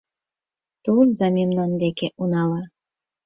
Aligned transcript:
—Толза 0.83 1.27
мемнан 1.37 1.71
деке 1.83 2.07
унала. 2.21 2.61